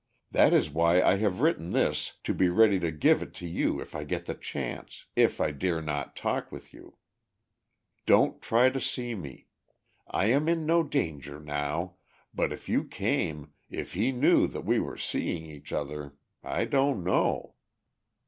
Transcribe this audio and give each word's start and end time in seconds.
That 0.31 0.51
is 0.51 0.71
why 0.71 0.99
I 0.99 1.17
have 1.17 1.41
written 1.41 1.73
this 1.73 2.13
to 2.23 2.33
be 2.33 2.49
ready 2.49 2.79
to 2.79 2.91
give 2.91 3.21
it 3.21 3.35
to 3.35 3.47
you 3.47 3.79
if 3.79 3.93
I 3.93 4.03
get 4.03 4.25
the 4.25 4.33
chance, 4.33 5.05
if 5.15 5.39
I 5.39 5.51
dare 5.51 5.79
not 5.79 6.15
talk 6.15 6.51
with 6.51 6.73
you. 6.73 6.97
Don't 8.07 8.41
try 8.41 8.71
to 8.71 8.81
see 8.81 9.13
me. 9.13 9.45
I 10.09 10.25
am 10.25 10.49
in 10.49 10.65
no 10.65 10.81
danger 10.81 11.39
now, 11.39 11.97
but 12.33 12.51
if 12.51 12.67
you 12.67 12.83
came, 12.83 13.53
if 13.69 13.93
he 13.93 14.11
knew 14.11 14.47
that 14.47 14.65
we 14.65 14.79
were 14.79 14.97
seeing 14.97 15.45
each 15.45 15.71
other.... 15.71 16.15
I 16.43 16.65
don't 16.65 17.03
know." 17.03 17.53